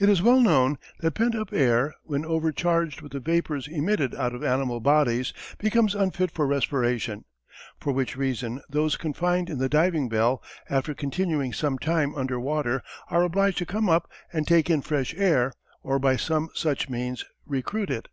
[0.00, 4.34] It is well known, that pent up air, when overcharged with the vapours emitted out
[4.34, 7.26] of animal bodies, becomes unfit for respiration;
[7.78, 12.82] for which reason, those confined in the diving bell, after continuing some time under water
[13.08, 15.52] are obliged to come up, and take in fresh air,
[15.84, 18.08] or by some such means recruit it.